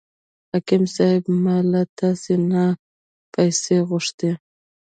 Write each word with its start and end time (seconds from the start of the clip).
حاکم 0.51 0.83
صاحب 0.95 1.23
ما 1.43 1.57
له 1.71 1.81
تاسې 1.99 2.33
نه 2.49 2.63
پیسې 3.33 3.75
غوښتې. 3.89 4.31